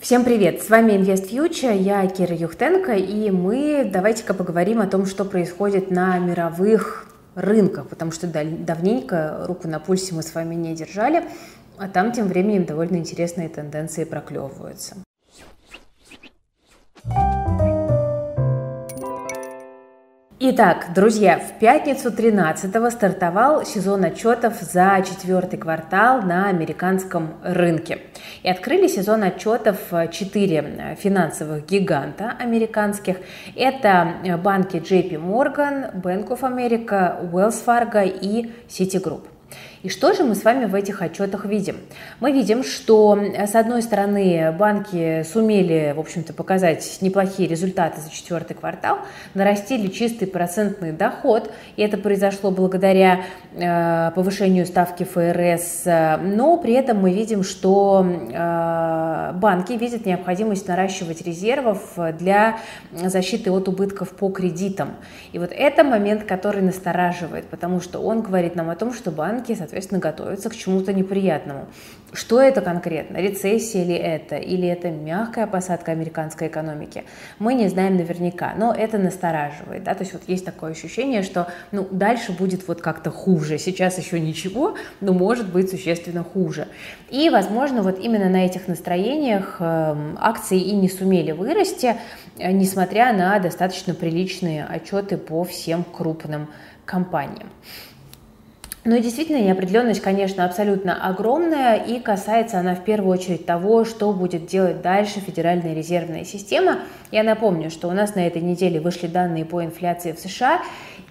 [0.00, 0.62] Всем привет!
[0.62, 5.90] С вами Invest Future, я Кира Юхтенко, и мы давайте-ка поговорим о том, что происходит
[5.90, 11.24] на мировых рынках, потому что давненько руку на пульсе мы с вами не держали,
[11.76, 14.96] а там тем временем довольно интересные тенденции проклевываются.
[20.42, 27.98] Итак, друзья, в пятницу 13-го стартовал сезон отчетов за четвертый квартал на американском рынке.
[28.42, 29.76] И открыли сезон отчетов
[30.10, 33.18] четыре финансовых гиганта американских.
[33.54, 39.24] Это банки JP Morgan, Bank of America, Wells Fargo и Citigroup.
[39.82, 41.76] И что же мы с вами в этих отчетах видим?
[42.20, 48.52] Мы видим, что, с одной стороны, банки сумели, в общем-то, показать неплохие результаты за четвертый
[48.52, 48.98] квартал,
[49.32, 53.22] нарастили чистый процентный доход, и это произошло благодаря
[53.54, 61.22] э, повышению ставки ФРС, но при этом мы видим, что э, банки видят необходимость наращивать
[61.22, 62.58] резервов для
[62.92, 64.96] защиты от убытков по кредитам.
[65.32, 69.54] И вот это момент, который настораживает, потому что он говорит нам о том, что банки,
[69.54, 71.68] соответственно, готовятся к чему-то неприятному.
[72.12, 73.18] Что это конкретно?
[73.18, 74.36] Рецессия ли это?
[74.36, 77.04] Или это мягкая посадка американской экономики?
[77.38, 79.84] Мы не знаем наверняка, но это настораживает.
[79.84, 79.94] Да?
[79.94, 83.58] То есть вот есть такое ощущение, что ну, дальше будет вот как-то хуже.
[83.58, 86.66] Сейчас еще ничего, но может быть существенно хуже.
[87.10, 91.96] И, возможно, вот именно на этих настроениях э, акции и не сумели вырасти,
[92.38, 96.48] э, несмотря на достаточно приличные отчеты по всем крупным
[96.84, 97.50] компаниям.
[98.82, 104.46] Но действительно, неопределенность, конечно, абсолютно огромная, и касается она в первую очередь того, что будет
[104.46, 106.78] делать дальше Федеральная резервная система.
[107.10, 110.62] Я напомню, что у нас на этой неделе вышли данные по инфляции в США,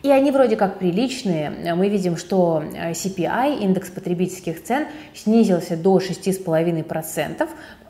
[0.02, 1.52] и они вроде как приличные.
[1.76, 7.48] Мы видим, что CPI, индекс потребительских цен, снизился до 6,5%,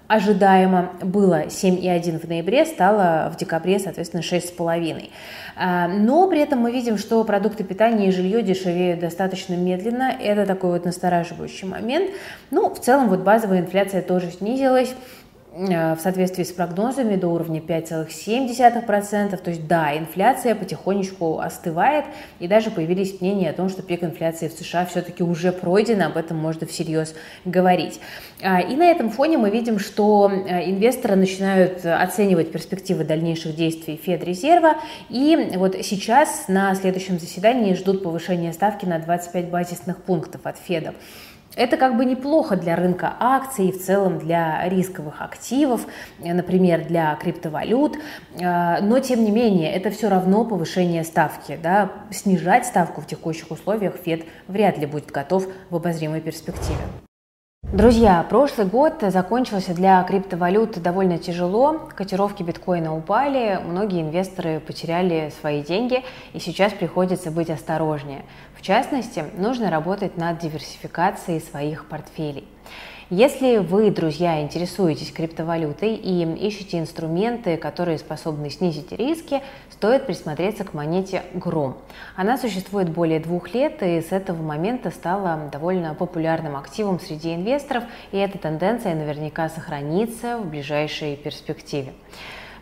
[0.09, 5.09] ожидаемо было 7,1 в ноябре, стало в декабре, соответственно, 6,5.
[5.55, 10.11] А, но при этом мы видим, что продукты питания и жилье дешевеют достаточно медленно.
[10.19, 12.09] Это такой вот настораживающий момент.
[12.49, 14.95] Ну, в целом, вот базовая инфляция тоже снизилась.
[15.59, 19.37] Э, в соответствии с прогнозами до уровня 5,7%.
[19.37, 22.05] То есть да, инфляция потихонечку остывает,
[22.39, 26.15] и даже появились мнения о том, что пик инфляции в США все-таки уже пройден, об
[26.15, 27.99] этом можно всерьез говорить.
[28.41, 33.99] А, и на этом фоне мы видим, что э, инвесторы начинают оценивать перспективы дальнейших действий
[34.01, 34.75] Федрезерва,
[35.09, 40.93] и вот сейчас на следующем заседании ждут повышения ставки на 25 базисных пунктов от Феда.
[41.55, 45.85] Это как бы неплохо для рынка акций и в целом для рисковых активов,
[46.23, 47.97] э, например, для криптовалют,
[48.39, 51.59] э, но тем не менее это все равно повышение ставки.
[51.61, 51.91] Да?
[52.11, 57.08] Снижать ставку в текущих условиях Фед вряд ли будет готов в обозримой перспективе.
[57.71, 61.87] Друзья, прошлый год закончился для криптовалют довольно тяжело.
[61.95, 66.03] Котировки биткоина упали, многие инвесторы потеряли свои деньги,
[66.33, 68.25] и сейчас приходится быть осторожнее.
[68.55, 72.47] В частности, нужно работать над диверсификацией своих портфелей.
[73.11, 80.75] Если вы, друзья, интересуетесь криптовалютой и ищете инструменты, которые способны снизить риски, стоит присмотреться к
[80.75, 81.79] монете Гром.
[82.15, 87.83] Она существует более двух лет и с этого момента стала довольно популярным активом среди инвесторов,
[88.11, 91.93] и эта тенденция наверняка сохранится в ближайшей перспективе.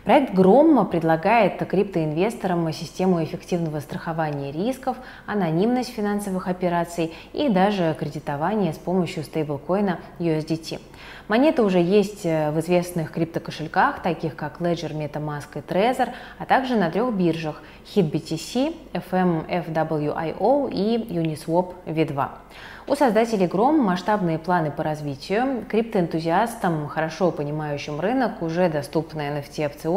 [0.04, 8.78] Проект Громма предлагает криптоинвесторам систему эффективного страхования рисков, анонимность финансовых операций и даже кредитование с
[8.78, 10.80] помощью стейблкоина USDT.
[11.28, 16.76] Монета уже есть э, в известных криптокошельках, таких как Ledger, MetaMask и Trezor, а также
[16.76, 17.62] на трех биржах
[17.94, 22.28] HitBTC, FM FWIO и Uniswap V2.
[22.86, 25.66] У создателей Гром масштабные планы по развитию.
[25.68, 29.87] Криптоэнтузиастам, хорошо понимающим рынок, уже доступны NFT-опционы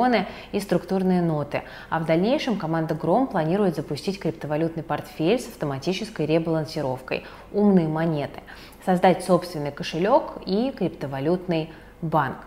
[0.51, 1.63] и структурные ноты.
[1.89, 8.39] А в дальнейшем команда Гром планирует запустить криптовалютный портфель с автоматической ребалансировкой «Умные монеты»,
[8.85, 12.37] создать собственный кошелек и криптовалютный банк.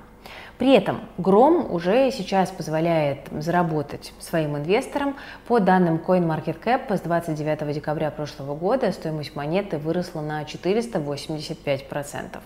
[0.64, 5.14] При этом Гром уже сейчас позволяет заработать своим инвесторам.
[5.46, 12.38] По данным CoinMarketCap с 29 декабря прошлого года стоимость монеты выросла на 485%.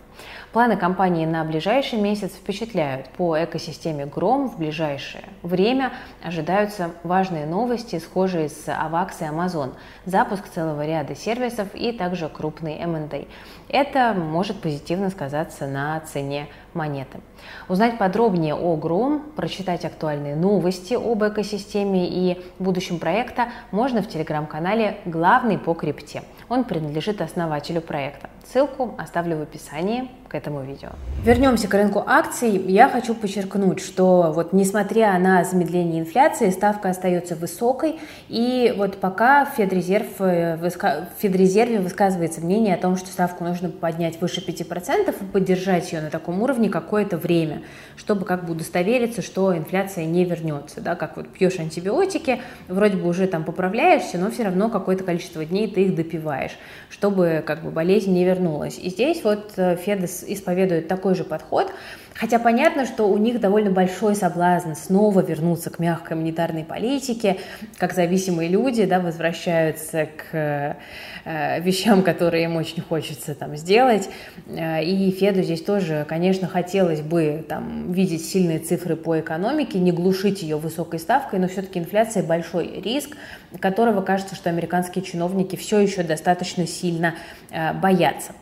[0.53, 3.09] Планы компании на ближайший месяц впечатляют.
[3.11, 9.75] По экосистеме Гром в ближайшее время ожидаются важные новости, схожие с AVAX и Amazon,
[10.06, 13.26] запуск целого ряда сервисов и также крупный M&A.
[13.69, 17.21] Это может позитивно сказаться на цене монеты.
[17.69, 18.07] Узнать подробнее
[18.55, 25.75] о Гром, прочитать актуальные новости об экосистеме и будущем проекта можно в телеграм-канале «Главный по
[25.75, 26.22] крипте».
[26.49, 28.31] Он принадлежит основателю проекта.
[28.44, 30.90] Ссылку оставлю в описании к этому видео.
[31.25, 32.50] Вернемся к рынку акций.
[32.50, 37.98] Я хочу подчеркнуть, что вот несмотря на замедление инфляции, ставка остается высокой,
[38.28, 44.20] и вот пока Федрезерв, э, в Федрезерве высказывается мнение о том, что ставку нужно поднять
[44.20, 47.62] выше 5% и поддержать ее на таком уровне какое-то время,
[47.96, 53.08] чтобы как бы удостовериться, что инфляция не вернется, да, как вот пьешь антибиотики, вроде бы
[53.08, 56.56] уже там поправляешься, но все равно какое-то количество дней ты их допиваешь,
[56.90, 58.78] чтобы как бы болезнь не вернулась.
[58.78, 59.76] И здесь вот э,
[60.19, 61.73] Федес исповедует такой же подход,
[62.19, 67.37] Хотя понятно, что у них довольно большой соблазн снова вернуться к мягкой монетарной политике,
[67.76, 70.76] как зависимые люди да, возвращаются к
[71.25, 74.11] э, вещам, которые им очень хочется там, сделать.
[74.49, 79.93] Э, и Феду здесь тоже, конечно, хотелось бы там, видеть сильные цифры по экономике, не
[79.93, 83.17] глушить ее высокой ставкой, но все-таки инфляция большой риск,
[83.61, 87.14] которого кажется, что американские чиновники все еще достаточно сильно
[87.53, 88.32] э, боятся.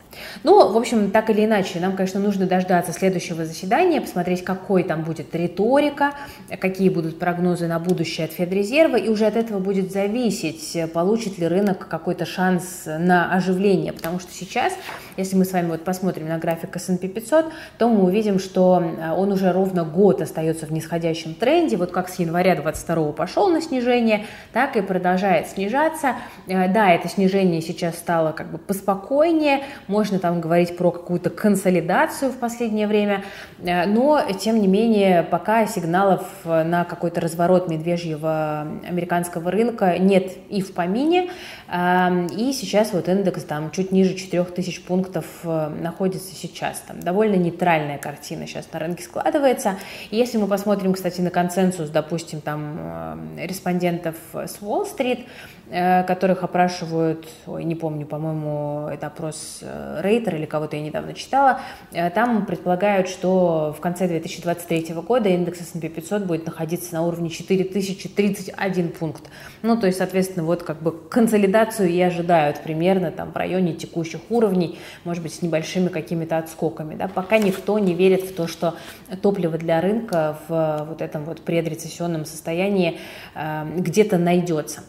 [0.42, 5.02] Ну, в общем, так или иначе, нам, конечно, нужно дождаться следующего заседания, посмотреть, какой там
[5.02, 6.12] будет риторика,
[6.60, 11.46] какие будут прогнозы на будущее от Федрезерва, и уже от этого будет зависеть, получит ли
[11.46, 14.72] рынок какой-то шанс на оживление, потому что сейчас,
[15.16, 17.46] если мы с вами вот посмотрим на график S&P 500,
[17.78, 22.08] то мы увидим, что э, он уже ровно год остается в нисходящем тренде, вот как
[22.08, 26.16] с января 22 пошел на снижение, так и продолжает снижаться.
[26.46, 31.30] Э, да, это снижение сейчас стало как бы поспокойнее, может можно там говорить про какую-то
[31.30, 33.24] консолидацию в последнее время,
[33.58, 40.62] э, но, тем не менее, пока сигналов на какой-то разворот медвежьего американского рынка нет и
[40.62, 41.30] в помине,
[41.68, 46.84] эм, и сейчас вот индекс там чуть ниже 4000 пунктов э, находится сейчас.
[46.86, 49.74] Там довольно нейтральная картина сейчас на рынке складывается.
[50.12, 55.26] Если мы посмотрим, кстати, на консенсус, допустим, там э, респондентов с Уолл-стрит,
[55.68, 59.62] которых опрашивают, ой, не помню, по-моему, это опрос
[59.98, 61.60] Рейтер или кого-то я недавно читала,
[61.92, 67.30] э, там предполагают, что в конце 2023 года индекс S&P 500 будет находиться на уровне
[67.30, 69.24] 4031 пункт.
[69.62, 74.20] Ну, то есть, соответственно, вот как бы консолидацию и ожидают примерно там в районе текущих
[74.30, 76.94] уровней, может быть, с небольшими какими-то отскоками.
[76.94, 77.08] Да?
[77.08, 78.74] Пока никто не верит в то, что
[79.22, 82.98] топливо для рынка в вот этом вот предрецессионном состоянии
[83.34, 84.82] э, где-то найдется.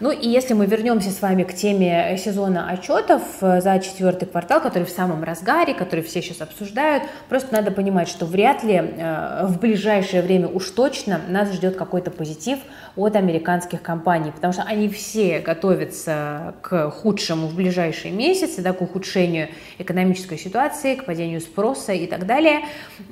[0.00, 4.60] Ну и если мы вернемся с вами к теме сезона отчетов э, за четвертый квартал,
[4.60, 9.46] который в самом разгаре, который все сейчас обсуждают, просто надо понимать, что вряд ли э,
[9.46, 12.60] в ближайшее время уж точно нас ждет какой-то позитив
[12.94, 18.80] от американских компаний, потому что они все готовятся к худшему в ближайшие месяцы, да, к
[18.80, 19.48] ухудшению
[19.78, 22.60] экономической ситуации, к падению спроса и так далее.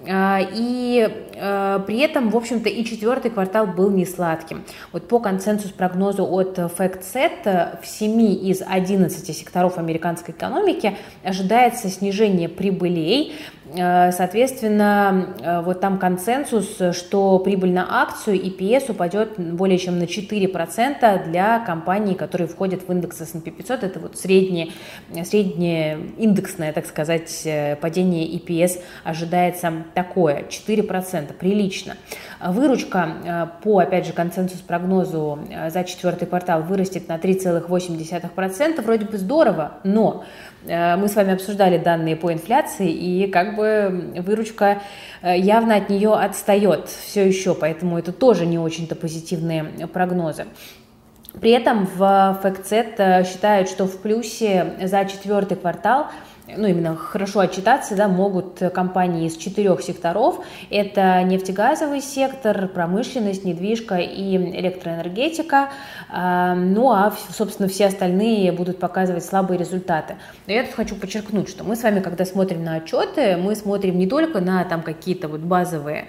[0.07, 4.63] Э, и при этом, в общем-то, и четвертый квартал был не сладким.
[4.93, 6.59] Вот по консенсус прогнозу от
[7.01, 13.35] FactSet в 7 из 11 секторов американской экономики ожидается снижение прибылей.
[13.60, 20.05] Э, соответственно, э, вот там консенсус, что прибыль на акцию EPS упадет более чем на
[20.05, 23.85] 4% для компаний, которые входят в индекс S&P 500.
[23.85, 24.71] Это вот среднее,
[25.25, 31.97] среднее индексное, так сказать, э, падение EPS ожидается такое, 4%, прилично.
[32.45, 38.81] Выручка по, опять же, консенсус-прогнозу за четвертый квартал вырастет на 3,8%.
[38.81, 40.25] Вроде бы здорово, но
[40.65, 44.83] мы с вами обсуждали данные по инфляции, и как бы бы выручка
[45.23, 50.47] э, явно от нее отстает все еще, поэтому это тоже не очень-то позитивные прогнозы.
[51.41, 52.03] При этом в
[52.43, 56.07] FactSet э, считают, что в плюсе за четвертый квартал–
[56.57, 60.45] ну, именно хорошо отчитаться, да, могут компании из четырех секторов.
[60.71, 65.71] Это нефтегазовый сектор, промышленность, недвижка и электроэнергетика.
[66.09, 70.17] А, ну, а, собственно, все остальные будут показывать слабые результаты.
[70.47, 73.99] Но я тут хочу подчеркнуть, что мы с вами, когда смотрим на отчеты, мы смотрим
[73.99, 76.07] не только на там какие-то вот базовые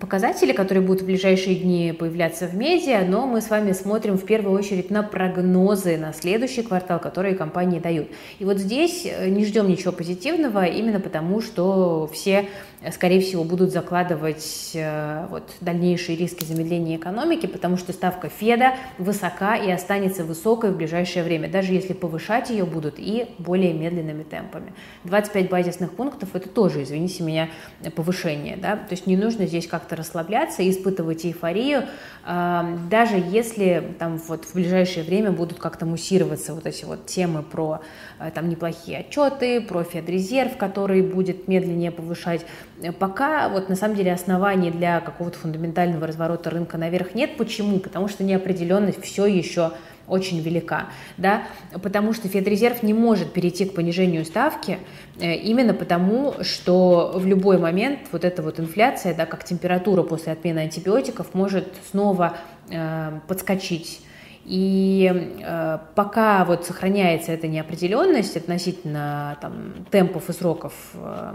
[0.00, 4.24] показатели, которые будут в ближайшие дни появляться в медиа, но мы с вами смотрим в
[4.24, 8.08] первую очередь на прогнозы на следующий квартал, которые компании дают.
[8.38, 12.48] И вот здесь э, не ждем ничего ничего позитивного, именно потому что все,
[12.92, 19.56] скорее всего, будут закладывать э, вот, дальнейшие риски замедления экономики, потому что ставка Феда высока
[19.56, 24.72] и останется высокой в ближайшее время, даже если повышать ее будут и более медленными темпами.
[25.04, 27.48] 25 базисных пунктов– это тоже, извините меня,
[27.94, 28.56] повышение.
[28.56, 28.76] Да?
[28.76, 31.84] То есть не нужно здесь как-то расслабляться и испытывать эйфорию,
[32.24, 37.80] даже если там вот в ближайшее время будут как-то муссироваться вот эти вот темы про
[38.18, 42.46] э, там неплохие отчеты, про Федрезерв, который будет медленнее повышать.
[42.92, 47.36] Пока вот на самом деле оснований для какого-то фундаментального разворота рынка наверх нет.
[47.36, 47.78] Почему?
[47.78, 49.72] Потому что неопределенность все еще
[50.06, 51.44] очень велика, да,
[51.82, 54.78] потому что Федрезерв не может перейти к понижению ставки
[55.18, 60.32] э, именно потому, что в любой момент вот эта вот инфляция, да, как температура после
[60.32, 62.36] отмены антибиотиков может снова
[62.70, 64.02] э, подскочить.
[64.44, 65.10] И
[65.42, 71.34] э, пока вот сохраняется эта неопределенность относительно там, темпов и сроков э,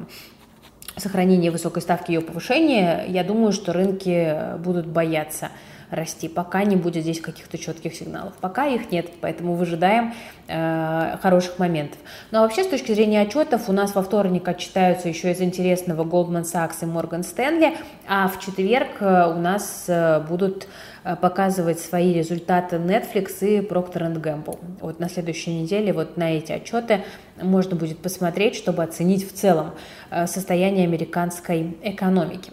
[0.99, 5.49] сохранения высокой ставки и ее повышения, я думаю, что рынки будут бояться
[5.89, 8.33] расти, пока не будет здесь каких-то четких сигналов.
[8.39, 10.13] Пока их нет, поэтому выжидаем
[10.47, 11.99] э, хороших моментов.
[12.31, 16.03] Ну а вообще с точки зрения отчетов у нас во вторник отчитаются еще из интересного
[16.03, 17.75] Goldman Sachs и Morgan Stanley,
[18.07, 20.67] а в четверг э, у нас э, будут
[21.03, 24.59] э, показывать свои результаты Netflix и Procter Gamble.
[24.81, 27.03] Вот на следующей неделе вот на эти отчеты
[27.41, 29.71] можно будет посмотреть, чтобы оценить в целом
[30.09, 32.51] э, состояние американской экономики.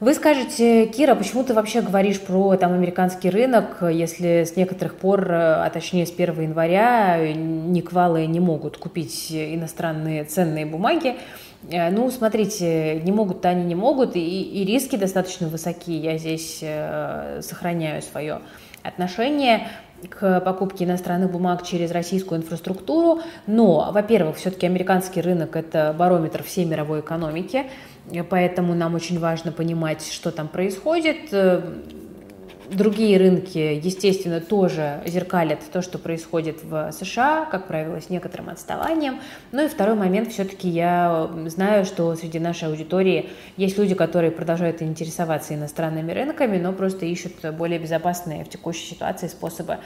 [0.00, 5.30] Вы скажете, Кира, почему ты вообще говоришь про там, американский рынок, если с некоторых пор,
[5.30, 11.16] а точнее с 1 января, Никвалы не могут купить иностранные ценные бумаги?
[11.70, 15.92] Э, ну, смотрите, не могут-то они не могут, и, и риски достаточно высоки.
[15.92, 18.40] Я здесь э, сохраняю свое
[18.82, 19.68] отношение
[20.08, 23.22] к покупке иностранных бумаг через российскую инфраструктуру.
[23.46, 27.66] Но, во-первых, все-таки американский рынок– это барометр всей мировой экономики–
[28.28, 31.32] поэтому нам очень важно понимать, что там происходит.
[32.70, 39.20] Другие рынки, естественно, тоже зеркалят то, что происходит в США, как правило, с некоторым отставанием.
[39.52, 43.28] Ну и второй момент, все-таки я знаю, что среди нашей аудитории
[43.58, 49.28] есть люди, которые продолжают интересоваться иностранными рынками, но просто ищут более безопасные в текущей ситуации
[49.28, 49.78] способы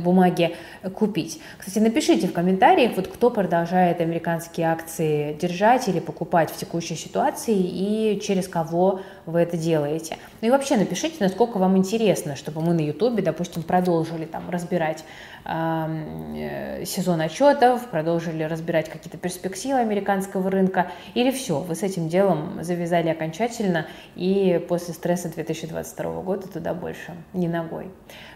[0.00, 0.56] бумаги
[0.94, 1.40] купить.
[1.58, 7.54] Кстати, напишите в комментариях, вот кто продолжает американские акции держать или покупать в текущей ситуации
[7.56, 10.16] и через кого вы это делаете.
[10.40, 15.04] Ну и вообще напишите, насколько вам интересно, чтобы мы на Ютубе, допустим, продолжили там разбирать
[15.44, 22.62] э, сезон отчетов, продолжили разбирать какие-то перспективы американского рынка, или все, вы с этим делом
[22.62, 27.90] завязали окончательно, и после стресса 2022 года туда больше не ногой.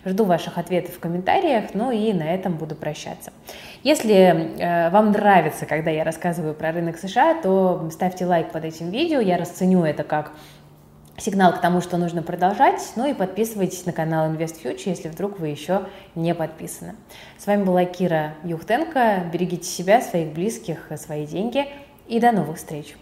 [0.05, 3.33] Жду ваших ответов в комментариях, ну и на этом буду прощаться.
[3.83, 8.91] Если э, вам нравится, когда я рассказываю про рынок США, то ставьте лайк под этим
[8.91, 10.33] видео, я расценю это как
[11.19, 12.93] сигнал к тому, что нужно продолжать.
[12.97, 15.83] Ну и подписывайтесь на канал Invest Future, если вдруг вы еще
[16.15, 16.95] не подписаны.
[17.37, 19.25] С вами была Кира Юхтенко.
[19.33, 21.67] Берегите себя, своих близких, свои деньги
[22.07, 22.97] и до новых встреч!